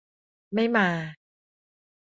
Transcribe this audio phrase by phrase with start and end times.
[0.53, 0.87] ไม่มา